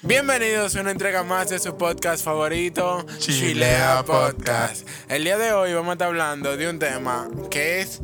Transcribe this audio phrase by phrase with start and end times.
[0.00, 4.88] Bienvenidos a una entrega más de su podcast favorito, Chilea Podcast.
[5.08, 8.00] El día de hoy vamos a estar hablando de un tema que es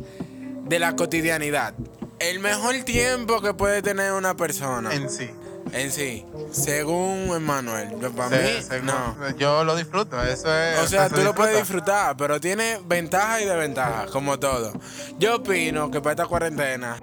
[0.65, 1.73] de la cotidianidad.
[2.19, 5.29] El mejor tiempo que puede tener una persona En sí.
[5.73, 7.89] en sí, según Emmanuel.
[8.15, 9.37] Para mí, según- no.
[9.37, 10.79] Yo lo disfruto, eso es.
[10.79, 11.91] O sea, tú lo puedes disfruta.
[12.11, 14.71] disfrutar, pero tiene ventajas y desventajas, como todo.
[15.17, 16.97] Yo opino que para esta cuarentena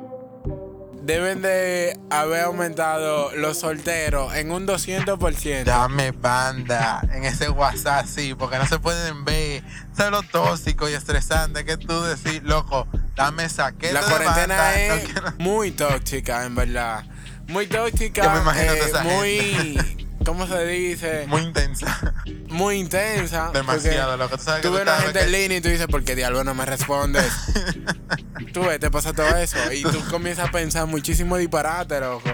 [1.06, 5.62] deben de haber aumentado los solteros en un 200%.
[5.62, 9.62] Dame banda en ese WhatsApp, sí, porque no se pueden ver.
[9.96, 12.88] ¿Sabes lo tóxico y estresante que tú decís, loco?
[13.14, 15.08] Dame saquete La cuarentena banda, es
[15.38, 17.04] muy tóxica, en verdad.
[17.46, 18.24] Muy tóxica.
[18.24, 19.78] Yo me imagino eh, esa muy.
[20.24, 21.24] ¿Cómo se dice?
[21.28, 22.14] Muy intensa.
[22.48, 23.52] Muy intensa.
[23.52, 24.38] Demasiado, porque loco.
[24.38, 26.42] Tú sabes que Tú ves una gente en línea y tú dices, ¿por qué diablo
[26.42, 27.32] no me respondes?
[28.60, 29.58] tú ves, te pasa todo eso.
[29.72, 32.28] Y tú comienzas a pensar muchísimo disparate, loco.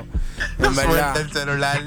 [0.59, 1.17] En Suelta verdad.
[1.21, 1.83] el celular.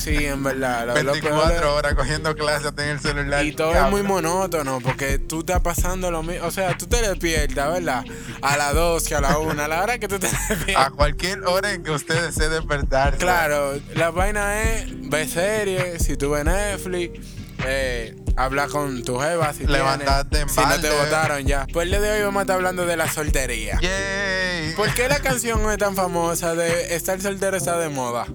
[0.00, 0.86] Sí, en verdad.
[0.86, 3.44] Lo, lo peor 24 es- horas cogiendo clases en el celular.
[3.44, 6.46] y todo es muy monótono porque tú estás pasando lo mismo.
[6.46, 8.04] O sea, tú te despiertas, ¿verdad?
[8.42, 10.86] A las 12, a la 1, a la hora que tú te despiertas.
[10.86, 13.16] A cualquier hora en que usted desee despertar.
[13.18, 17.18] Claro, la vaina es ver series, si tú ves Netflix,
[17.66, 21.66] eh, hablar con tu jeva, si Levantarte tienes, en si no te votaron ya.
[21.72, 23.78] Pues el día de hoy vamos a estar hablando de la soltería.
[23.80, 24.74] Yay.
[24.74, 28.26] ¿Por qué la canción es tan famosa de estar soltero está de moda?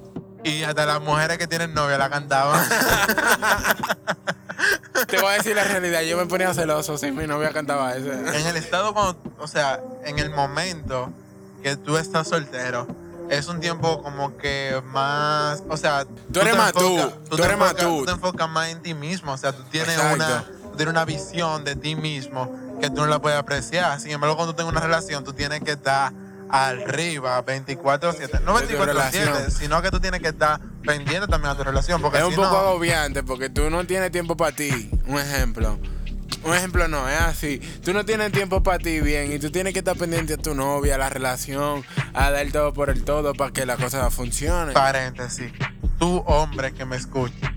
[0.43, 2.63] Y hasta las mujeres que tienen novia la cantaban.
[5.07, 8.11] Te voy a decir la realidad, yo me ponía celoso si mi novia cantaba eso.
[8.11, 11.11] en el estado cuando, o sea, en el momento
[11.61, 12.88] que tú estás soltero,
[13.30, 17.76] es un tiempo como que más, o sea, Tú eres más tú, tú eres más
[17.76, 18.04] tú.
[18.06, 20.16] te enfocas más en ti mismo, o sea, tú tienes Exacto.
[20.16, 20.45] una,
[20.78, 24.00] tienes una visión de ti mismo que tú no la puedes apreciar.
[24.00, 26.12] Sin embargo, cuando tú tengas una relación, tú tienes que estar
[26.50, 29.52] arriba 24/7, no De tu 24/7, relación.
[29.52, 32.50] sino que tú tienes que estar pendiente también a tu relación, porque Es un poco
[32.52, 34.92] no, agobiante porque tú no tienes tiempo para ti.
[35.08, 35.80] Un ejemplo.
[36.45, 37.59] Un ejemplo no, es así.
[37.83, 40.53] Tú no tienes tiempo para ti bien y tú tienes que estar pendiente a tu
[40.53, 41.83] novia, a la relación,
[42.13, 44.72] a dar todo por el todo para que la cosa funcione.
[44.73, 45.51] paréntesis,
[45.97, 47.51] tú hombre que me escucha,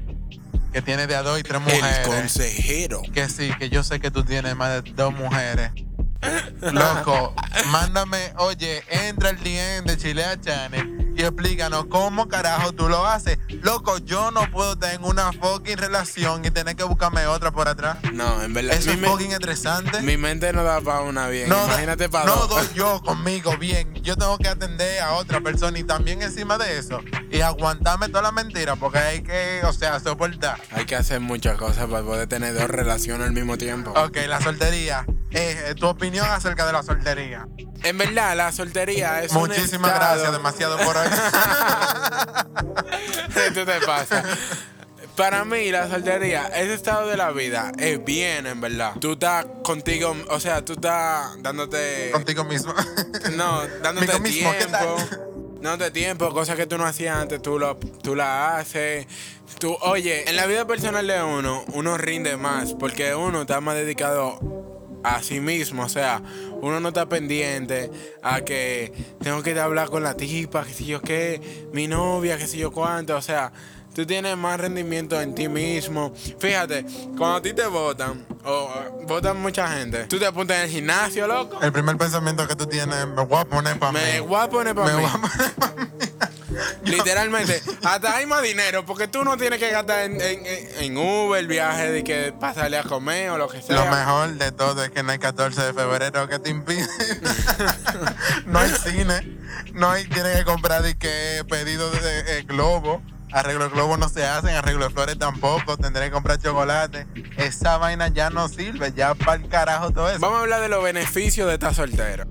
[0.73, 1.99] que tiene de a dos y tres mujeres.
[1.99, 3.03] El consejero.
[3.13, 5.71] Que sí, que yo sé que tú tienes más de dos mujeres.
[6.73, 7.35] Loco,
[7.71, 13.39] mándame, oye, entra el DM de Chilea Channel y explícanos cómo carajo tú lo haces.
[13.63, 17.99] Loco, yo no puedo tener una fucking relación y tener que buscarme otra por atrás.
[18.13, 18.75] No, en verdad.
[18.77, 20.01] Eso es fucking estresante.
[20.03, 21.49] mi mente no da para una bien.
[21.49, 22.49] no, da- Imagínate para no dos.
[22.51, 23.93] doy yo conmigo bien.
[23.97, 27.01] Yo tengo que atender a otra persona y también encima de eso.
[27.33, 30.61] Y aguantarme toda la mentira porque hay que, o sea, soportar.
[30.71, 33.91] Hay que hacer muchas cosas para poder tener dos relaciones al mismo tiempo.
[33.97, 35.05] Ok, la soltería.
[35.31, 37.47] Eh, tu opinión acerca de la soltería.
[37.83, 41.07] En verdad, la soltería es Muchísimas gracias, demasiado por hoy.
[43.47, 44.25] Esto te pasa.
[45.17, 48.93] Para mí, la soltería, ese estado de la vida es bien, en verdad.
[49.01, 52.11] Tú estás contigo, o sea, tú estás dándote.
[52.13, 52.73] Contigo mismo.
[53.37, 55.91] No, dándote Conmigo mismo, ¿qué tiempo.
[55.93, 59.07] tiempo, cosas que tú no hacías antes, tú, lo, tú la haces.
[59.59, 63.75] Tú, oye, en la vida personal de uno, uno rinde más, porque uno está más
[63.75, 64.39] dedicado
[65.03, 66.23] a sí mismo, o sea,
[66.61, 67.91] uno no está pendiente
[68.23, 68.93] a que
[69.23, 72.71] tengo que hablar con la tipa, que si yo qué, mi novia, que si yo
[72.73, 73.53] cuánto, o sea,
[73.95, 76.13] tú tienes más rendimiento en ti mismo.
[76.39, 76.85] Fíjate,
[77.17, 78.71] cuando a ti te votan, o
[79.07, 81.61] votan mucha gente, tú te apuntas en el gimnasio, loco.
[81.63, 83.99] El primer pensamiento que tú tienes, me voy a poner para mí.
[84.05, 85.03] Me voy a poner para Me mí.
[85.03, 85.89] voy a poner para mí.
[86.85, 91.47] Literalmente, hasta hay más dinero porque tú no tienes que gastar en, en, en- Uber,
[91.47, 93.77] viaje de que pasarle a comer o lo que sea.
[93.77, 96.87] Lo mejor de todo es que no hay 14 de febrero que te impide.
[98.47, 99.39] no hay cine.
[99.75, 103.03] No hay, tienes que comprar de que pedido de, globo.
[103.31, 105.77] Arreglo de globo no se hacen, arreglo de flores tampoco.
[105.77, 107.07] Tendré que comprar chocolate.
[107.37, 110.19] Esa vaina ya no sirve, ya para el carajo todo eso.
[110.19, 112.25] Vamos a hablar de los beneficios de estar soltero.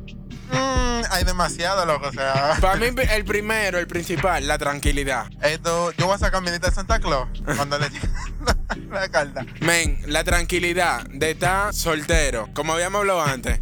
[0.52, 2.08] Mm, hay demasiado, loco.
[2.08, 5.28] O sea, Para mí, el primero, el principal, la tranquilidad.
[5.42, 8.08] esto, yo voy a sacar mi lista de Santa Claus cuando le llegue
[8.46, 8.58] la,
[9.02, 9.46] la carta.
[9.62, 13.62] Men, la tranquilidad de estar soltero, como habíamos hablado antes.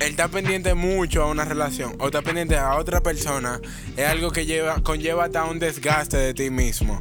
[0.00, 3.60] El estar pendiente mucho a una relación o estar pendiente a otra persona
[3.96, 7.00] es algo que lleva, conlleva hasta un desgaste de ti mismo.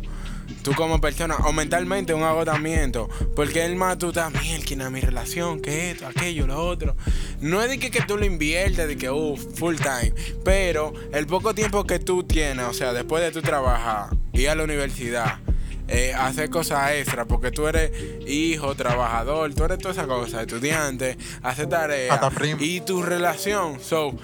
[0.64, 3.10] Tú como persona, o mentalmente un agotamiento.
[3.36, 6.96] Porque el más tú estás, mierda, mi relación, que esto, aquello, lo otro.
[7.42, 10.14] No es de que, que tú lo inviertes, de que, uff, full time.
[10.44, 14.56] Pero el poco tiempo que tú tienes, o sea, después de tu trabajar, ir a
[14.56, 15.40] la universidad,
[15.88, 17.92] eh, hacer cosas extra, porque tú eres
[18.26, 22.20] hijo, trabajador, tú eres toda esa cosa, estudiante, hacer tareas.
[22.60, 24.16] Y tu relación, so,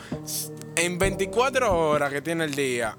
[0.75, 2.97] en 24 horas que tiene el día,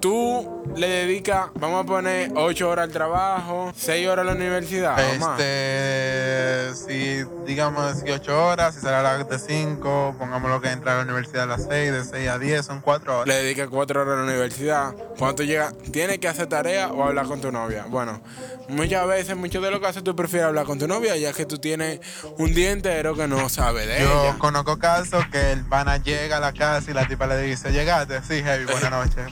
[0.00, 4.96] tú le dedicas, vamos a poner 8 horas al trabajo, 6 horas a la universidad.
[5.00, 10.92] Este, si digamos 18 horas, si será a las de 5, pongamos lo que entra
[10.92, 13.26] a la universidad a las 6, de 6 a 10, son 4 horas.
[13.28, 14.94] Le dedicas 4 horas a la universidad.
[15.18, 17.86] Cuando tú llegas, ¿tienes que hacer tarea o hablar con tu novia?
[17.88, 18.20] Bueno,
[18.68, 21.58] muchas veces, muchos de los casos tú prefieres hablar con tu novia ya que tú
[21.58, 22.00] tienes
[22.36, 24.38] un día entero que no sabe de Yo ella.
[24.38, 28.20] conozco casos que el pana llega a la casa y la tipa le dice, llegaste,
[28.22, 29.24] sí, heavy, buenas noches.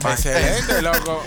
[0.56, 0.76] Bye".
[0.76, 1.25] Excelente, loco.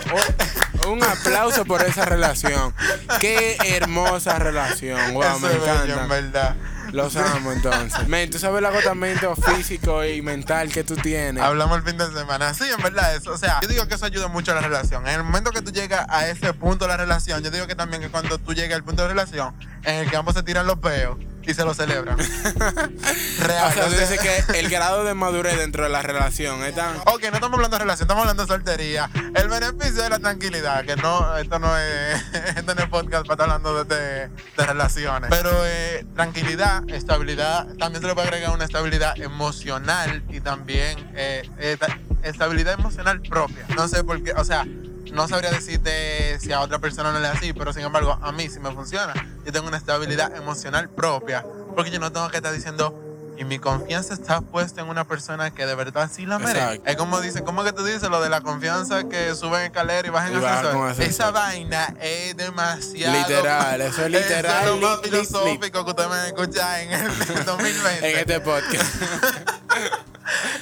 [0.86, 2.74] Un, un aplauso por esa relación.
[3.20, 5.14] Qué hermosa relación.
[5.14, 6.06] Wow, Eso me es bello, en encanta.
[6.14, 6.56] verdad.
[6.92, 8.08] Los amo entonces.
[8.08, 11.40] Men, tú sabes el agotamiento físico y mental que tú tienes.
[11.40, 12.52] Hablamos el fin de semana.
[12.52, 13.30] Sí, en verdad, eso.
[13.30, 15.06] O sea, yo digo que eso ayuda mucho a la relación.
[15.06, 17.76] En el momento que tú llegas a ese punto de la relación, yo digo que
[17.76, 19.54] también que cuando tú llegas al punto de la relación
[19.84, 21.16] en el que ambos se tiran los peos
[21.50, 22.16] y se lo celebran.
[23.40, 23.68] Real.
[23.68, 26.96] O sea, tú dices que el grado de madurez dentro de la relación es tan...
[27.06, 29.10] Ok, no estamos hablando de relación, estamos hablando de soltería.
[29.34, 32.22] El beneficio de la tranquilidad, que no, esto no es,
[32.56, 35.30] esto no es podcast para estar hablando de, de- de relaciones.
[35.30, 41.48] Pero eh, tranquilidad, estabilidad, también se le puede agregar una estabilidad emocional y también eh,
[41.58, 43.64] eh, ta- estabilidad emocional propia.
[43.76, 44.66] No sé por qué, o sea,
[45.12, 48.32] no sabría decirte si a otra persona no le es así, pero sin embargo, a
[48.32, 49.14] mí sí me funciona.
[49.44, 51.44] Yo tengo una estabilidad emocional propia,
[51.74, 52.94] porque yo no tengo que estar diciendo,
[53.36, 56.58] y mi confianza está puesta en una persona que de verdad sí la merece.
[56.58, 56.90] Exacto.
[56.90, 60.10] Es como dice, ¿cómo que tú dices lo de la confianza que suben escalera y
[60.10, 61.00] bajan ascensor?
[61.00, 63.18] Esa vaina es demasiado.
[63.18, 65.26] Literal, eso es literal, Eso es lo más lit, lit, lit.
[65.28, 68.10] filosófico que usted me escucha en el 2020.
[68.12, 68.94] En este podcast.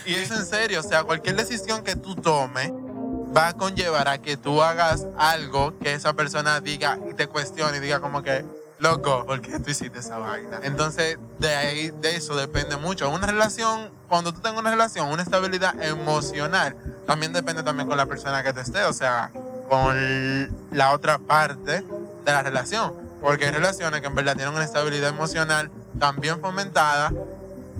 [0.06, 2.70] Y es en serio, o sea, cualquier decisión que tú tomes
[3.36, 7.78] va a conllevar a que tú hagas algo que esa persona diga y te cuestione
[7.78, 8.44] y diga como que,
[8.78, 10.60] loco, ¿por qué tú hiciste esa vaina?
[10.62, 13.10] Entonces, de ahí, de eso depende mucho.
[13.10, 16.76] Una relación, cuando tú tengas una relación, una estabilidad emocional,
[17.06, 19.30] también depende también con la persona que te esté, o sea,
[19.68, 22.94] con la otra parte de la relación.
[23.20, 27.12] Porque hay relaciones que en verdad tienen una estabilidad emocional también fomentada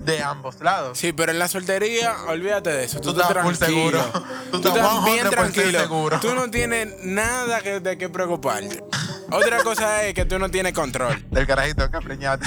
[0.04, 0.98] de ambos lados.
[0.98, 3.00] Sí, pero en la soltería, olvídate de eso.
[3.00, 4.02] Tú, Tú estás full tranquilo.
[4.02, 4.24] seguro.
[4.50, 5.80] Tú Tú estás bien 100% tranquilo.
[5.80, 6.20] seguro.
[6.20, 8.82] Tú no tienes nada que, de qué preocuparte.
[9.30, 11.24] Otra cosa es que tú no tienes control.
[11.30, 12.46] Del carajito que preñate.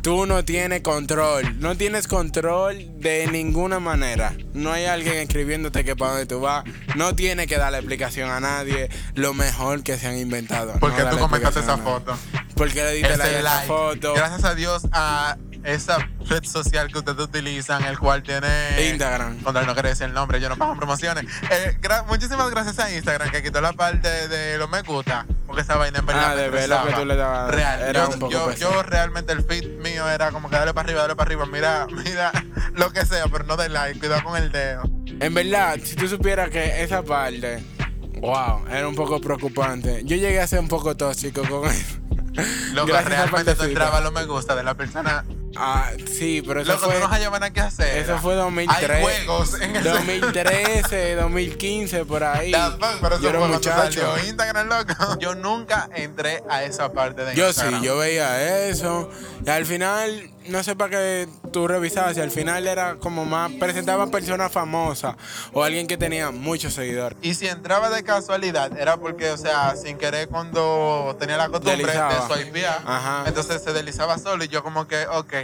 [0.00, 1.58] Tú no tienes control.
[1.60, 4.32] No tienes control de ninguna manera.
[4.54, 6.64] No hay alguien escribiéndote que para dónde tú vas.
[6.94, 8.88] No tienes que darle explicación a nadie.
[9.14, 10.74] Lo mejor que se han inventado.
[10.78, 12.16] ¿Por qué No tú comentaste esa foto?
[12.54, 13.66] Porque le diste Ese like a esa like.
[13.66, 14.14] foto.
[14.14, 18.48] Gracias a Dios a esa red social que ustedes utilizan, el cual tiene.
[18.90, 19.38] Instagram.
[19.40, 21.24] Contra no quería decir el nombre, yo no pago promociones.
[21.50, 25.26] Eh, gra- muchísimas gracias a Instagram que quitó la parte de los me gusta.
[25.46, 26.32] Porque esa vaina en verdad.
[26.32, 27.50] Ah, de ver lo que tú le dabas.
[27.54, 27.80] Real.
[27.80, 30.86] Era yo, un poco yo, yo realmente el feed mío era como que dale para
[30.86, 31.46] arriba, dale para arriba.
[31.46, 32.32] Mira, mira
[32.74, 33.98] lo que sea, pero no de like.
[33.98, 34.82] Cuidado con el dedo.
[35.20, 37.64] En verdad, si tú supieras que esa parte,
[38.20, 40.02] wow, era un poco preocupante.
[40.04, 41.68] Yo llegué a ser un poco tóxico con.
[42.72, 43.64] Loco, Gracias a realmente tú partecita.
[43.64, 45.24] entrabas a los me gusta de la persona.
[45.60, 47.08] Ah, sí, pero eso Loco, fue, no
[47.52, 47.98] que hacer.
[47.98, 49.00] eso fue Hay 2003.
[49.02, 52.52] juegos en ese 2013, 2015, por ahí.
[53.00, 54.00] Pero eso yo era fue muchacho.
[54.00, 55.18] salió Instagram, loco.
[55.18, 57.82] Yo nunca entré a esa parte de Yo sí, Instagram.
[57.82, 59.10] yo veía eso.
[59.44, 63.50] Y al final, no sé para qué tú revisabas, y al final era como más,
[63.52, 65.14] presentaba personas famosas
[65.52, 67.18] o alguien que tenía muchos seguidores.
[67.22, 71.76] Y si entraba de casualidad, era porque, o sea, sin querer cuando tenía la costumbre
[71.76, 72.28] Deslizaba.
[72.28, 73.24] de swipear, Ajá.
[73.26, 75.34] entonces se deslizaba solo y yo como que, ok.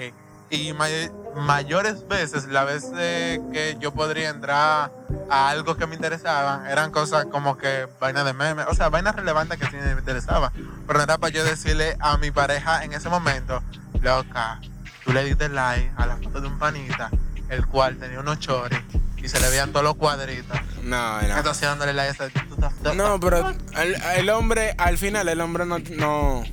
[0.51, 4.93] Y may- mayores veces, la vez eh, que yo podría entrar
[5.29, 9.17] a algo que me interesaba, eran cosas como que vainas de memes, o sea, vainas
[9.17, 10.53] relevantes que sí me interesaban.
[10.87, 13.63] Pero no era para yo decirle a mi pareja en ese momento,
[14.01, 14.61] loca,
[15.05, 17.11] tú le diste like a la foto de un panita,
[17.49, 18.81] el cual tenía unos choris
[19.25, 20.59] y se le veían todos los cuadritos.
[20.83, 21.37] No, no.
[21.37, 22.95] Entonces dándole like a esa.
[22.95, 26.45] No, pero el, el hombre, al final, el hombre no, no,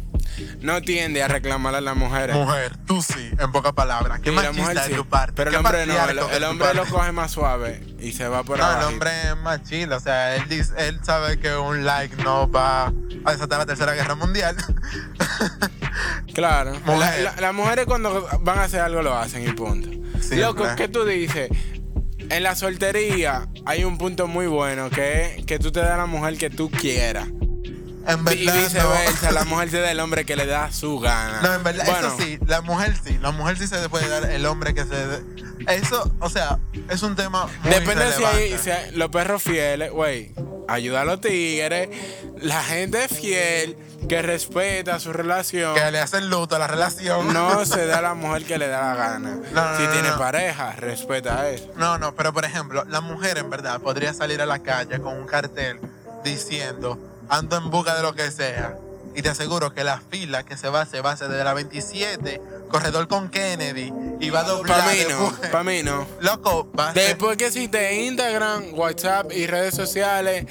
[0.62, 2.36] no tiende a reclamar a las mujeres.
[2.36, 4.22] Mujer, tú sí, en pocas palabras.
[4.22, 4.93] Qué machista de sí.
[4.96, 5.34] tu parte.
[5.36, 8.79] Pero el hombre no, el, hombre lo coge más suave y se va por No,
[8.79, 12.50] el hombre es más chill, o sea, él, dice, él sabe que un like no
[12.50, 12.93] va
[13.25, 14.55] a desatar la tercera guerra mundial.
[16.34, 16.74] Claro.
[16.86, 17.24] Mujer.
[17.24, 19.89] La- la- las mujeres cuando van a hacer algo lo hacen y punto.
[20.20, 20.38] Siempre.
[20.39, 21.50] Loco, ¿qué tú dices?
[22.29, 25.98] En la soltería hay un punto muy bueno que es que tú te das a
[25.98, 27.27] la mujer que tú quieras.
[27.27, 29.31] En Y verdad, viceversa, no.
[29.34, 31.41] la mujer te da el hombre que le da su gana.
[31.43, 34.29] No, en verdad, Bueno, eso sí, la mujer sí, la mujer sí se puede dar
[34.31, 35.22] el hombre que se...
[35.67, 36.58] Eso, o sea,
[36.89, 40.31] es un tema muy Depende si hay, si hay- los perros fieles, güey.
[40.67, 41.89] Ayuda a los tigres.
[42.41, 43.77] La gente es fiel.
[44.08, 47.34] Que respeta su relación, Que le hace luto a la relación.
[47.34, 49.29] no se da a la mujer que le da la gana.
[49.53, 51.70] no, si no, tiene pareja, respeta eso.
[51.77, 55.17] No, no, pero por ejemplo, la mujer en verdad podría salir a la calle con
[55.17, 55.79] un cartel
[56.24, 56.98] diciendo,
[57.29, 58.77] ando en busca de lo que sea.
[59.13, 63.10] Y te aseguro que la fila que se va, se va desde la 27, corredor
[63.10, 63.91] con Kennedy,
[64.22, 64.79] y va a doblar.
[64.79, 66.08] Para mí no, para mí no.
[66.22, 70.46] Loco, va Después que existe Instagram, WhatsApp y redes sociales,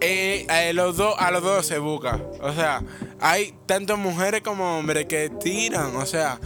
[0.00, 2.20] eh, eh, los dos, a los dos se busca.
[2.40, 2.82] O sea,
[3.20, 5.96] hay tanto mujeres como hombres que tiran.
[5.96, 6.38] O sea,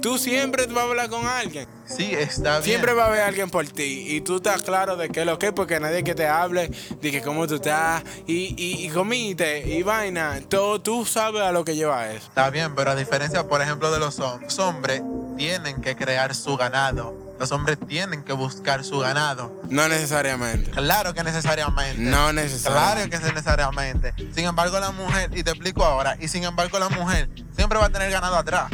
[0.00, 1.66] tú siempre vas a hablar con alguien.
[1.86, 2.62] Sí, está bien.
[2.64, 4.06] Siempre va a haber alguien por ti.
[4.08, 6.70] Y tú estás claro de qué es lo que es, porque nadie que te hable,
[7.00, 10.40] de que cómo tú estás, y, y, y comite, y vaina.
[10.48, 12.28] Todo, tú sabes a lo que lleva eso.
[12.28, 15.02] Está bien, pero a diferencia, por ejemplo, de los hombres, los hombres
[15.36, 17.23] tienen que crear su ganado.
[17.38, 19.60] Los hombres tienen que buscar su ganado.
[19.68, 20.70] No necesariamente.
[20.70, 22.00] Claro que necesariamente.
[22.00, 22.94] No necesariamente.
[22.94, 24.14] Claro que es necesariamente.
[24.34, 27.86] Sin embargo, la mujer, y te explico ahora, y sin embargo, la mujer siempre va
[27.86, 28.70] a tener ganado atrás.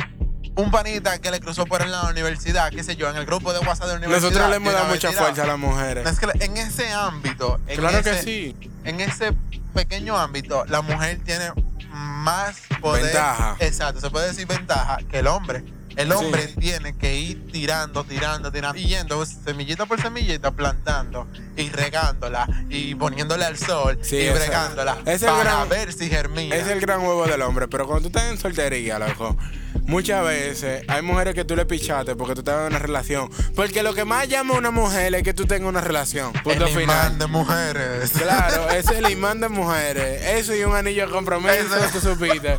[0.56, 3.60] Un panita que le cruzó por la universidad, qué sé yo, en el grupo de
[3.60, 4.30] WhatsApp de la universidad.
[4.30, 6.06] Nosotros le hemos dado mucha fuerza a las mujeres.
[6.06, 8.56] Es que en ese ámbito, en Claro que sí.
[8.84, 9.32] en ese
[9.72, 11.52] pequeño ámbito, la mujer tiene
[11.90, 13.04] más poder.
[13.04, 13.56] Ventaja.
[13.60, 15.64] Exacto, se puede decir ventaja que el hombre.
[16.02, 16.54] El hombre Sí.
[16.58, 21.26] tiene que ir tirando, tirando, tirando, y yendo semillita por semillita, plantando
[21.56, 26.54] y regándola y poniéndole al sol Sí, y bregándola es para gran- ver si germina.
[26.56, 29.36] Es el gran huevo del hombre, pero cuando tú estás en soltería, loco,
[29.86, 33.30] muchas veces hay mujeres que tú le pichaste porque tú estás en una relación.
[33.54, 36.32] Porque lo que más llama a una mujer es que tú tengas una relación.
[36.44, 36.82] Punto el final.
[36.82, 38.10] imán de mujeres.
[38.12, 40.22] Claro, es el imán de mujeres.
[40.24, 41.54] Eso y un anillo de compromiso,
[41.92, 42.58] tú supiste.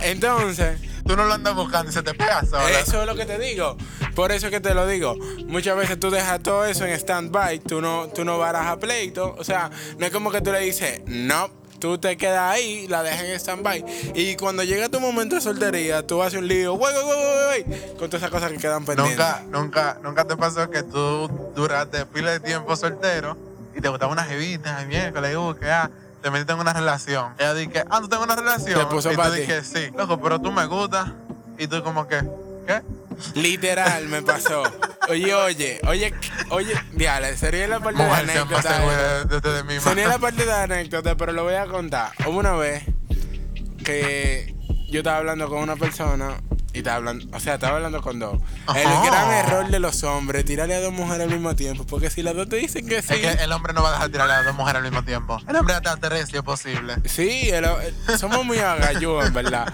[0.00, 2.80] Entonces, Tú no lo andas buscando y se te pega sola.
[2.80, 3.76] eso es lo que te digo.
[4.14, 5.14] Por eso es que te lo digo.
[5.46, 9.34] Muchas veces tú dejas todo eso en stand-by, tú no, tú no barajas pleito.
[9.38, 13.02] O sea, no es como que tú le dices, no, tú te quedas ahí, la
[13.02, 14.12] dejas en stand-by.
[14.14, 18.10] Y cuando llega tu momento de soltería, tú haces un lío, güey, güey, güey, con
[18.10, 19.16] todas esas cosas que quedan pendientes.
[19.16, 23.36] Nunca, nunca, nunca te pasó que tú duraste pila de tiempo soltero
[23.76, 25.90] y te gustaba una jevita, y miércoles, uh, que ah,
[26.26, 27.34] te metiste en una relación.
[27.38, 28.80] Ella dije, ah, tú tengo una relación.
[28.80, 31.10] Te puso y tú dije, sí, loco, pero tú me gustas.
[31.56, 32.20] Y tú como que,
[32.66, 32.82] ¿qué?
[33.36, 34.64] Literal, me pasó.
[35.08, 36.12] Oye, oye, oye,
[36.50, 38.74] oye, diale, sería la parte Mujer, de anécdota.
[38.74, 39.78] segura de, de, de mí.
[39.78, 42.10] Sería la parte de anécdota, pero lo voy a contar.
[42.26, 42.82] Hubo una vez
[43.84, 44.52] que
[44.90, 46.40] yo estaba hablando con una persona
[46.76, 48.38] y estaba hablando, o sea, estaba hablando con dos.
[48.74, 52.22] El gran error de los hombres, tirarle a dos mujeres al mismo tiempo, porque si
[52.22, 53.14] las dos te dicen que sí.
[53.14, 55.40] Es que el hombre no va a dejar tirarle a dos mujeres al mismo tiempo.
[55.48, 56.96] El hombre hasta si es posible.
[57.06, 59.72] Sí, el- el- somos muy agayúos, en verdad.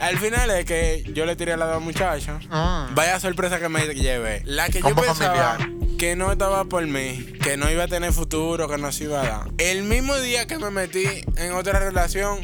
[0.00, 2.44] Al final es que yo le tiré a las dos muchachas.
[2.50, 2.94] Mm.
[2.94, 4.42] Vaya sorpresa que me llevé.
[4.44, 5.96] La que yo pensaba familiar.
[5.98, 9.20] que no estaba por mí, que no iba a tener futuro, que no se iba
[9.20, 9.50] a dar.
[9.58, 11.04] El mismo día que me metí
[11.36, 12.38] en otra relación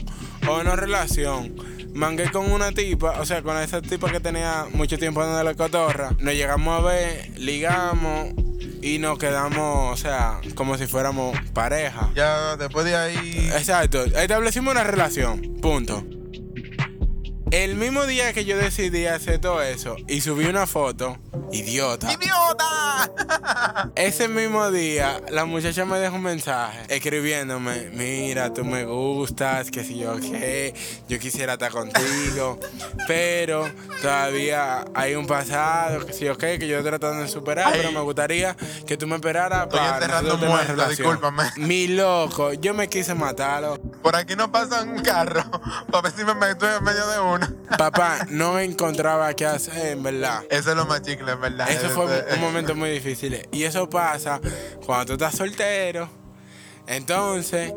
[0.47, 1.55] o no relación,
[1.99, 5.55] mangué con una tipa, o sea, con esa tipa que tenía mucho tiempo dando la
[5.55, 6.11] cotorra.
[6.21, 8.33] Nos llegamos a ver, ligamos
[8.81, 12.11] y nos quedamos, o sea, como si fuéramos pareja.
[12.15, 13.51] Ya después de ahí.
[13.53, 16.05] Exacto, establecimos una relación, punto.
[17.51, 21.17] El mismo día que yo decidí hacer todo eso y subí una foto,
[21.51, 22.13] idiota.
[22.13, 23.11] ¡Idiota!
[23.95, 29.83] Ese mismo día, la muchacha me dejó un mensaje escribiéndome: Mira, tú me gustas, que
[29.83, 30.75] si yo qué,
[31.09, 32.59] yo quisiera estar contigo,
[33.07, 33.71] pero
[34.03, 37.75] todavía hay un pasado, que si yo qué, que yo tratando de superar, Ay.
[37.79, 40.97] pero me gustaría que tú me esperaras Estoy para enterrando muertos, relación".
[40.97, 41.45] discúlpame.
[41.57, 43.81] Mi loco, yo me quise matarlo.
[44.03, 45.45] Por aquí no pasa un carro
[45.91, 47.38] para ver si me meto en medio de uno.
[47.79, 50.43] Papá, no encontraba qué hacer, en verdad.
[50.51, 51.71] Eso es lo más chicle, en verdad.
[51.71, 52.05] Eso fue
[52.35, 53.47] un momento muy difícil.
[53.53, 54.41] Y eso pasa
[54.85, 56.09] cuando tú estás soltero.
[56.87, 57.73] Entonces,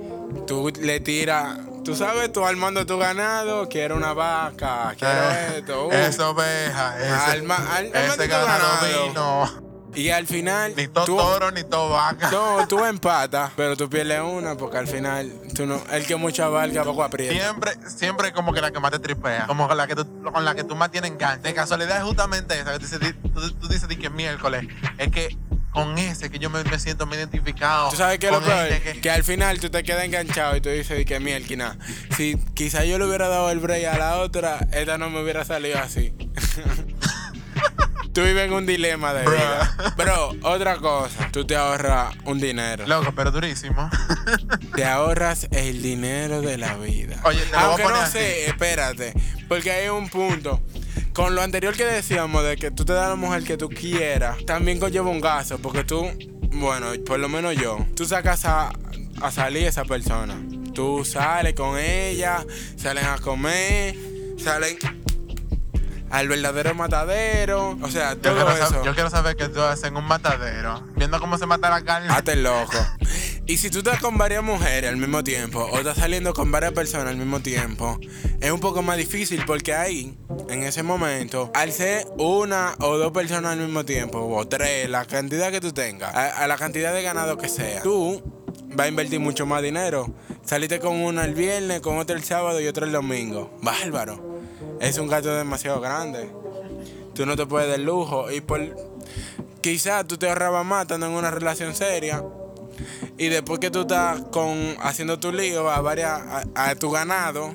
[0.47, 5.87] tú le tiras, tú sabes, tú armando tu ganado, quiero una vaca, quiero eh, esto.
[5.87, 5.91] uh.
[5.91, 8.47] Esa oveja, ese, Alma- al- ese tu ganado
[8.81, 9.07] ganado.
[9.09, 9.60] vino.
[9.93, 12.31] Y al final, Ni todo tú, toro, ni todo vaca.
[12.31, 16.47] no, tú empatas, pero tú pierdes una porque al final, tú no, el que mucha
[16.47, 17.33] valga poco aprieta.
[17.33, 19.47] Siempre, siempre como que la que más te tripea.
[19.47, 21.41] Como con la que tú, con la que tú más tienes enganche.
[21.49, 22.71] De casualidad es justamente esa.
[22.73, 24.65] que Tú dices, di- tú, tú dices di que miércoles.
[24.97, 25.37] Es que
[25.73, 27.89] con ese que yo me, me siento muy identificado.
[27.89, 30.55] Tú sabes que lo con peor, este que- que al final tú te quedas enganchado
[30.55, 31.75] y tú dices que mierda.
[32.15, 35.43] Si quizá yo le hubiera dado el break a la otra, esta no me hubiera
[35.45, 36.13] salido así.
[38.13, 39.93] tú vives en un dilema de vida.
[39.97, 42.85] Bro, otra cosa, tú te ahorras un dinero.
[42.87, 43.89] Loco, pero durísimo.
[44.75, 47.17] Te ahorras el dinero de la vida.
[47.23, 48.13] Oye, te lo voy a Aunque poner no así.
[48.13, 49.13] sé, espérate,
[49.47, 50.61] porque hay un punto.
[51.13, 53.69] Con lo anterior que decíamos de que tú te das a la mujer que tú
[53.69, 56.07] quieras, también conlleva un gasto, porque tú,
[56.53, 58.71] bueno, por lo menos yo, tú sacas a,
[59.21, 60.35] a salir esa persona.
[60.73, 62.45] tú sales con ella,
[62.77, 63.95] salen a comer,
[64.41, 64.77] salen
[66.11, 67.77] al verdadero matadero.
[67.81, 68.83] O sea, Yo todo quiero, eso.
[68.83, 72.09] yo quiero saber que tú haces en un matadero, viendo cómo se mata la carne.
[72.09, 72.77] Hazte el loco.
[73.47, 76.73] Y si tú estás con varias mujeres al mismo tiempo o estás saliendo con varias
[76.73, 77.99] personas al mismo tiempo,
[78.39, 83.11] es un poco más difícil porque ahí, en ese momento, al ser una o dos
[83.11, 86.93] personas al mismo tiempo, o tres, la cantidad que tú tengas, a, a la cantidad
[86.93, 88.21] de ganado que sea, tú
[88.73, 90.13] vas a invertir mucho más dinero.
[90.45, 93.57] Saliste con una el viernes, con otra el sábado y otra el domingo.
[93.61, 94.30] Bárbaro.
[94.81, 96.27] Es un gasto demasiado grande.
[97.13, 98.59] Tú no te puedes dar lujo y por
[99.61, 102.23] quizás tú te ahorrabas más estando en una relación seria
[103.17, 107.53] y después que tú estás con haciendo tu lío a varias a, a tu ganado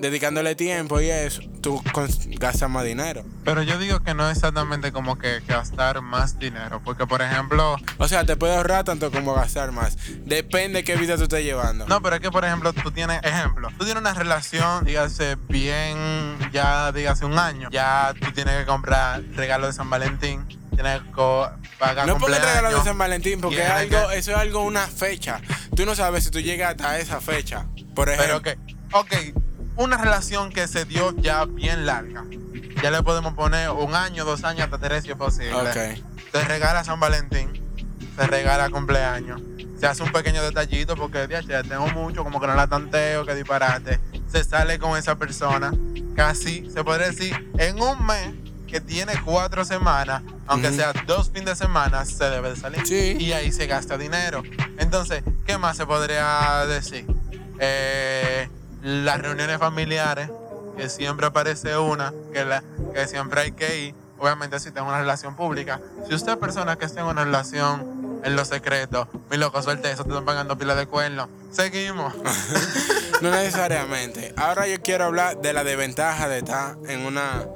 [0.00, 1.82] dedicándole tiempo y eso tú
[2.38, 3.24] gastas más dinero.
[3.44, 7.76] Pero yo digo que no es exactamente como que gastar más dinero, porque por ejemplo,
[7.98, 9.96] o sea te puedes ahorrar tanto como gastar más.
[10.24, 11.86] Depende qué vida tú estés llevando.
[11.86, 15.96] No, pero es que por ejemplo tú tienes, ejemplo, tú tienes una relación, dígase bien,
[16.52, 21.46] ya dígase un año, ya tú tienes que comprar regalo de San Valentín, tienes que
[21.78, 22.84] pagar no porque te regalas de.
[22.84, 25.40] San Valentín porque es algo que- eso es algo una fecha.
[25.74, 28.40] Tú no sabes si tú llegas hasta esa fecha por ejemplo.
[28.42, 29.37] Pero que, ok,
[29.78, 32.24] una relación que se dio ya bien larga.
[32.82, 35.72] Ya le podemos poner un año, dos años, hasta tres si es posible.
[36.32, 37.50] Se regala San Valentín,
[38.16, 39.40] se regala cumpleaños,
[39.78, 43.34] se hace un pequeño detallito porque ya, tengo mucho, como que no la tanteo, que
[43.34, 44.00] disparate.
[44.30, 45.72] Se sale con esa persona,
[46.14, 48.34] casi, se podría decir, en un mes
[48.66, 52.86] que tiene cuatro semanas, aunque sea dos fines de semana, se debe de salir.
[52.86, 53.16] Sí.
[53.18, 54.42] Y ahí se gasta dinero.
[54.78, 57.06] Entonces, ¿qué más se podría decir?
[57.60, 58.48] Eh,
[58.82, 60.30] las reuniones familiares,
[60.76, 62.62] que siempre aparece una, que, la,
[62.94, 63.94] que siempre hay que ir.
[64.18, 65.80] Obviamente, si tengo una relación pública.
[66.08, 69.90] Si usted es persona que está en una relación en lo secreto, mi loco, suelte
[69.90, 71.28] eso, te están pagando pila de cuernos.
[71.52, 72.14] Seguimos.
[73.20, 74.32] No necesariamente.
[74.36, 77.46] Ahora yo quiero hablar de la desventaja de estar en una.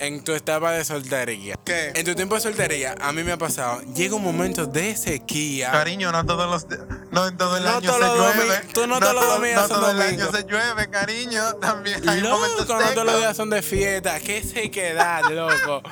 [0.00, 1.56] En tu etapa de soltería.
[1.64, 1.92] ¿Qué?
[1.94, 3.82] En tu tiempo de soltería, a mí me ha pasado.
[3.94, 5.70] Llega un momento de sequía.
[5.72, 6.66] Cariño, no todos los
[7.12, 8.46] no en todo el No año se llueve.
[8.62, 11.52] domi- tú no todos los todo- domingos no son todo el año se llueve, cariño.
[11.60, 14.18] También hay momentos Loco, no todos los días son de fiesta.
[14.20, 15.82] Qué sequedad, loco.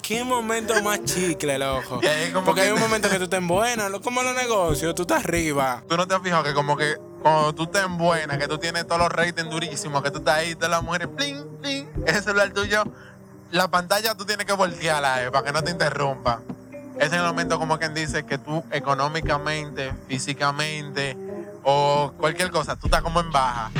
[0.00, 2.00] Qué momento más chicle, loco.
[2.44, 4.94] Porque que- hay un momento que tú estás en buena, lo- como en los negocios,
[4.94, 5.82] tú estás arriba.
[5.88, 8.58] Tú no te has fijado que como que cuando tú estás en buena, que tú
[8.58, 12.22] tienes todos los ratings durísimos, que tú estás ahí, todas las mujeres, pling, pling, ese
[12.22, 12.84] celular tuyo,
[13.56, 16.40] la pantalla tú tienes que voltearla eh, para que no te interrumpa.
[16.96, 21.16] Ese es el momento como quien dice que tú económicamente, físicamente
[21.62, 23.70] o cualquier cosa, tú estás como en baja.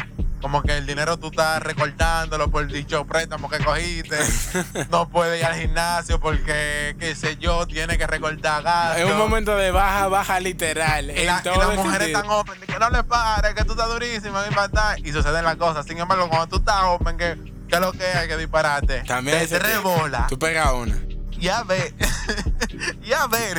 [0.43, 4.19] Como que el dinero tú estás recortándolo por dicho préstamo que cogiste.
[4.91, 8.99] no puedes ir al gimnasio porque, qué sé yo, tiene que recortar gastos.
[8.99, 11.11] Es un momento de baja, baja literal.
[11.11, 14.55] Y, la- las mujeres están open, que no le pares, que tú estás durísima, mi
[14.55, 14.99] pantalla.
[15.03, 15.87] Y suceden las cosas.
[15.87, 19.01] Sin embargo, cuando tú estás open, que, que es lo que hay que dispararte.
[19.03, 20.27] También ese tres bolas.
[20.29, 20.97] Tú pegas una.
[21.39, 21.93] Y a ver.
[23.05, 23.59] y a ver.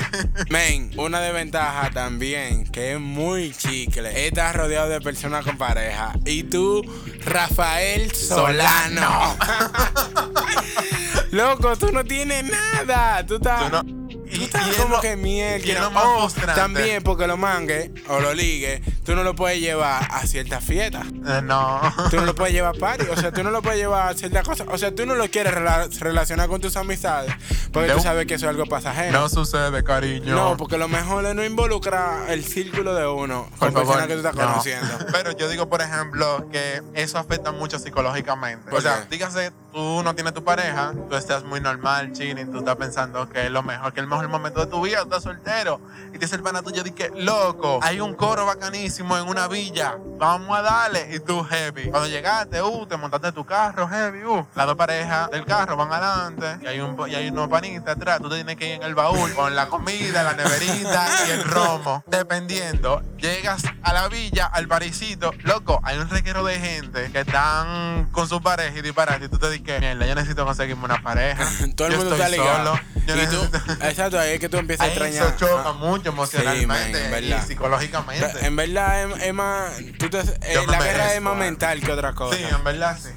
[0.49, 4.25] Men, una desventaja también, que es muy chicle.
[4.27, 6.13] Estás rodeado de personas con pareja.
[6.25, 6.81] Y tú,
[7.23, 9.37] Rafael Solano.
[11.31, 13.25] Loco, tú no tienes nada.
[13.25, 13.65] Tú estás.
[13.65, 14.06] Tú no- tú
[14.37, 15.65] y- y como lo- que miel.
[15.67, 16.53] y lo más frustrante.
[16.59, 21.05] también porque lo mangue o lo ligue, tú no lo puedes llevar a ciertas fiestas.
[21.07, 21.81] Eh, no.
[22.09, 24.13] Tú no lo puedes llevar a party, o sea, tú no lo puedes llevar a
[24.17, 24.67] ciertas cosas.
[24.71, 27.33] O sea, tú no lo quieres rela- relacionar con tus amistades,
[27.71, 29.11] porque tú sabes que eso es algo pasajero.
[29.19, 30.35] No sucede, cariño.
[30.35, 34.07] No, porque lo mejor es no involucrar el círculo de uno Por con personas favor,
[34.07, 34.47] que tú estás no.
[34.47, 34.97] conociendo.
[35.11, 38.69] Pero yo digo, por ejemplo, que eso afecta mucho psicológicamente.
[38.69, 42.57] ¿Por O sea, dígase, tú no tienes tu pareja, tú estás muy normal, chilling, tú
[42.57, 45.21] estás pensando que es lo mejor, que es el mejor momento de tu vida, estás
[45.21, 45.79] soltero.
[46.07, 49.99] Y te dice el pana tuyo, que, loco, hay un coro bacanísimo en una villa,
[50.17, 51.13] vamos a darle.
[51.13, 51.91] Y tú, heavy.
[51.91, 54.47] Cuando llegaste, uh, te montaste tu carro, heavy, uh.
[54.55, 58.19] Las dos parejas del carro van adelante, y hay, un, y hay unos panitas atrás,
[58.19, 62.03] tú tienes que ir en el baúl con la comida, la neverita y el romo.
[62.07, 68.09] Dependiendo, llegas a la villa, al parisito, loco, hay un reguero de gente que están
[68.11, 71.47] con su pareja y disparate, y tú te dices, mierda, yo necesito conseguirme una pareja.
[71.75, 72.75] Todo el Yo mundo está ligado.
[72.75, 75.27] solo, yo y tú, exacto, ahí es que tú empiezas a extrañar.
[75.27, 75.73] eso choca Ah.
[75.73, 78.45] mucho emocionalmente en y psicológicamente.
[78.45, 79.71] En verdad es, es más.
[79.99, 82.37] tú te- eh, la guerra es más mental que otra cosa.
[82.37, 83.09] Sí, en verdad sí.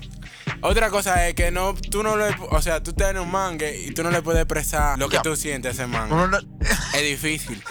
[0.62, 2.34] Otra cosa es que no, tú no le.
[2.50, 5.34] O sea, tú tienes un mangue y tú no le puedes expresar lo que tú
[5.36, 6.14] sientes a ese mangue.
[6.14, 6.38] No-
[6.94, 7.62] Es difícil.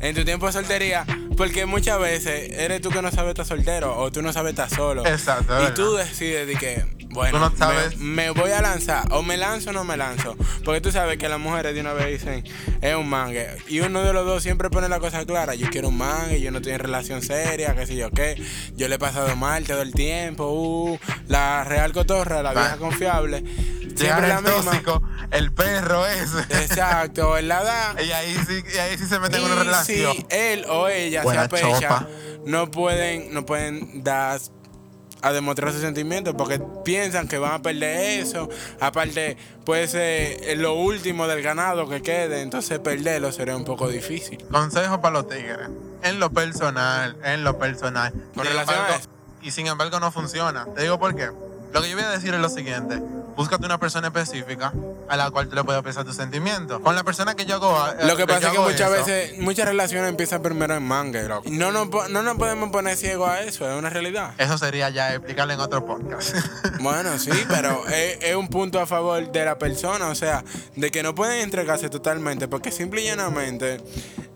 [0.00, 3.96] En tu tiempo de soltería, porque muchas veces eres tú que no sabes estar soltero
[3.96, 5.06] o tú no sabes estar solo.
[5.06, 7.96] Exacto, Y tú decides de que Bueno, no sabes.
[7.98, 10.36] Me, me voy a lanzar, o me lanzo o no me lanzo.
[10.64, 12.44] Porque tú sabes que las mujeres de una vez dicen,
[12.80, 13.48] es un mangue.
[13.68, 15.54] Y uno de los dos siempre pone la cosa clara.
[15.54, 18.42] Yo quiero un mangue, yo no estoy en relación seria, qué sé yo qué.
[18.76, 20.50] Yo le he pasado mal todo el tiempo.
[20.50, 20.98] Uh,
[21.28, 23.44] la real cotorra, la vieja confiable.
[23.94, 24.62] Siempre la el misma.
[24.64, 26.38] tóxico, el perro ese.
[26.62, 27.96] Exacto, en la edad.
[28.02, 30.16] Y ahí sí, y ahí sí se mete en una relación.
[30.16, 32.08] si él o ella Buena se apecha, chopa.
[32.46, 34.40] no pueden, no pueden dar
[35.22, 38.48] a demostrar sus sentimientos porque piensan que van a perder eso.
[38.80, 44.44] Aparte, puede ser lo último del ganado que quede, entonces perderlo sería un poco difícil.
[44.50, 45.68] Consejo para los tigres.
[46.02, 48.12] En lo personal, en lo personal.
[48.34, 49.08] Con relación a eso.
[49.40, 50.66] Y sin embargo no funciona.
[50.74, 51.30] Te digo por qué.
[51.72, 53.00] Lo que yo voy a decir es lo siguiente.
[53.36, 54.72] Búscate una persona específica
[55.08, 56.80] a la cual tú le puedas expresar tus sentimientos.
[56.80, 57.76] Con la persona que yo hago...
[57.88, 61.22] eh, Lo que pasa es que muchas eso, veces, muchas relaciones empiezan primero en manga,
[61.22, 61.48] loco.
[61.50, 64.34] No nos, no nos podemos poner ciegos a eso, es una realidad.
[64.38, 66.34] Eso sería ya explicarle en otro podcast.
[66.80, 70.42] Bueno, sí, pero es, es un punto a favor de la persona, o sea,
[70.74, 73.80] de que no pueden entregarse totalmente, porque simple y llanamente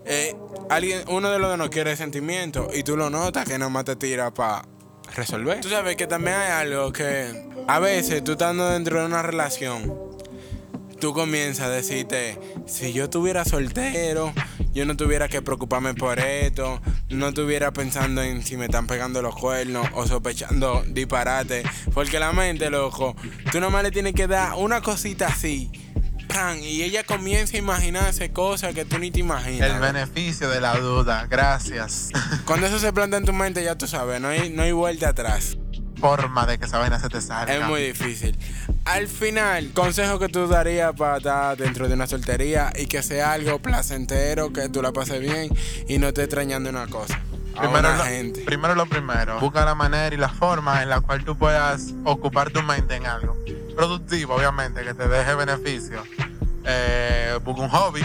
[0.05, 0.33] eh,
[0.69, 3.97] alguien, uno de los dos no quiere sentimiento y tú lo notas que nomás te
[3.97, 4.63] tira para
[5.13, 5.59] resolver.
[5.59, 9.93] Tú sabes que también hay algo que a veces tú estando dentro de una relación,
[10.99, 14.33] tú comienzas a decirte, si yo estuviera soltero,
[14.73, 19.21] yo no tuviera que preocuparme por esto, no estuviera pensando en si me están pegando
[19.21, 23.15] los cuernos o sospechando disparate, porque la mente, loco,
[23.51, 25.69] tú nomás le tienes que dar una cosita así,
[26.61, 29.71] y ella comienza a imaginarse cosas que tú ni te imaginas.
[29.71, 31.25] el beneficio de la duda.
[31.27, 32.09] Gracias.
[32.45, 35.09] Cuando eso se planta en tu mente, ya tú sabes, no hay, no hay vuelta
[35.09, 35.57] atrás.
[35.99, 37.55] Forma de que esa vaina se te salga.
[37.55, 38.37] Es muy difícil.
[38.85, 43.33] Al final, consejo que tú darías para estar dentro de una soltería y que sea
[43.33, 45.49] algo placentero, que tú la pases bien
[45.87, 47.19] y no estés extrañando una cosa.
[47.59, 48.41] Primero lo, gente.
[48.41, 52.51] primero lo primero, busca la manera y la forma en la cual tú puedas ocupar
[52.51, 53.35] tu mente en algo.
[53.75, 56.03] Productivo, obviamente, que te deje beneficio.
[56.65, 58.01] Eh, busca un hobby.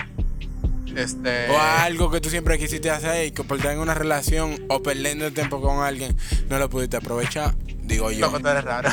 [0.96, 4.56] Este, O algo que tú siempre quisiste hacer y que por estar en una relación
[4.68, 6.16] o perdiendo el tiempo con alguien
[6.48, 8.26] no lo pudiste aprovechar, digo yo.
[8.26, 8.90] Loco, tú eres raro.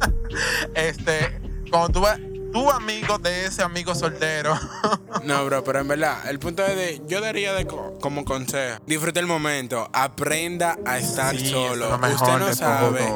[0.74, 1.38] este,
[1.70, 2.18] cuando tú ves
[2.52, 4.58] tu amigo de ese amigo soltero,
[5.24, 8.78] No, bro, pero en verdad, el punto es de, yo daría de co- como consejo,
[8.86, 11.94] disfrute el momento, aprenda a estar Sí, solo.
[12.06, 13.12] es Usted no sabe.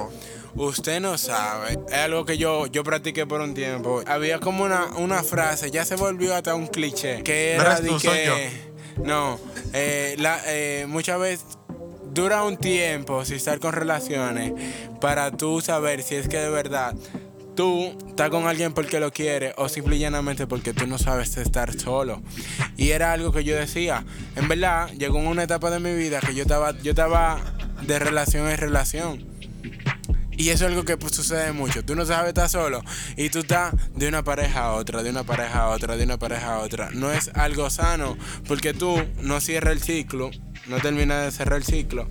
[0.56, 1.78] Usted no sabe.
[1.88, 4.02] Es algo que yo, yo practiqué por un tiempo.
[4.06, 7.88] Había como una, una frase, ya se volvió hasta un cliché, que No era de
[7.88, 8.70] tú, que.
[9.04, 9.38] No,
[9.72, 11.46] eh, la- eh, muchas veces
[12.20, 14.52] dura un tiempo si estar con relaciones
[15.00, 16.94] para tú saber si es que de verdad
[17.56, 21.36] tú estás con alguien porque lo quieres o simple y llanamente porque tú no sabes
[21.38, 22.20] estar solo.
[22.76, 24.04] Y era algo que yo decía.
[24.36, 27.40] En verdad, llegó una etapa de mi vida que yo estaba, yo estaba
[27.86, 29.29] de relación en relación.
[30.40, 31.84] Y eso es algo que pues, sucede mucho.
[31.84, 32.82] Tú no sabes estar solo
[33.14, 36.18] y tú estás de una pareja a otra, de una pareja a otra, de una
[36.18, 36.88] pareja a otra.
[36.92, 38.16] No es algo sano
[38.48, 40.30] porque tú no cierras el ciclo,
[40.66, 42.08] no terminas de cerrar el ciclo.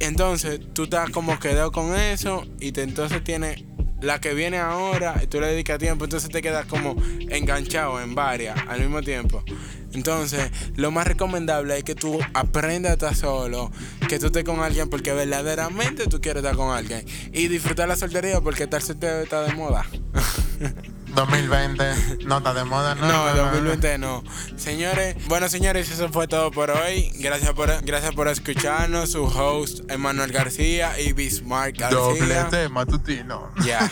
[0.00, 3.62] Entonces tú estás como quedado con eso y te, entonces tienes
[4.00, 6.96] la que viene ahora y tú le dedicas tiempo, entonces te quedas como
[7.28, 9.44] enganchado en varias al mismo tiempo.
[9.92, 13.70] Entonces, lo más recomendable es que tú aprendas a estar solo,
[14.08, 17.94] que tú estés con alguien porque verdaderamente tú quieres estar con alguien y disfrutar la
[17.94, 19.86] soltería porque estar soltero está de moda.
[21.14, 23.06] 2020, nota de moda, no.
[23.06, 24.22] No, 2020 no.
[24.56, 27.10] Señores, bueno señores, eso fue todo por hoy.
[27.16, 29.12] Gracias por, gracias por escucharnos.
[29.12, 32.48] Su host, Emanuel García y Bismarck Doble García.
[32.50, 33.52] T, matutino.
[33.64, 33.90] Ya.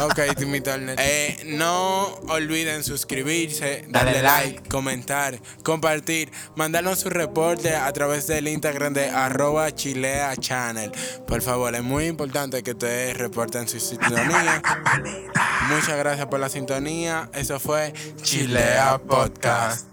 [0.00, 0.96] Ok, Timmy Turner.
[0.98, 4.68] Eh, no olviden suscribirse, darle, Dale like, like.
[4.68, 10.92] comentar, compartir, mandarnos su reporte a través del Instagram de arroba chilea channel.
[11.26, 14.62] Por favor, es muy importante que ustedes reporten su sintonía.
[15.68, 17.28] Muchas gracias por la sintonía.
[17.34, 19.91] Eso fue Chilea Podcast.